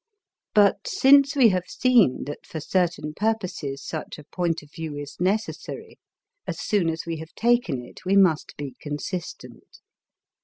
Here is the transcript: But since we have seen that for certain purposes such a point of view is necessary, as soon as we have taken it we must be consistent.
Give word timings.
But 0.55 0.87
since 0.87 1.35
we 1.35 1.49
have 1.49 1.67
seen 1.67 2.23
that 2.23 2.43
for 2.47 2.59
certain 2.59 3.13
purposes 3.13 3.83
such 3.85 4.17
a 4.17 4.23
point 4.23 4.63
of 4.63 4.71
view 4.71 4.97
is 4.97 5.17
necessary, 5.19 5.99
as 6.47 6.59
soon 6.59 6.89
as 6.89 7.05
we 7.05 7.17
have 7.17 7.35
taken 7.35 7.83
it 7.83 8.03
we 8.03 8.15
must 8.15 8.57
be 8.57 8.73
consistent. 8.81 9.81